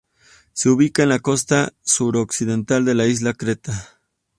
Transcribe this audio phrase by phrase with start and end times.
[0.53, 4.01] Se ubica en la costa suroccidental de la isla de Creta.